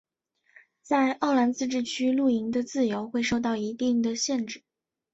[0.81, 4.63] 在奥兰自治区露营的自由会受到一定的限制。